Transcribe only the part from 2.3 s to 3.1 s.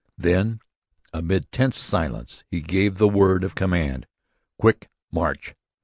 he gave the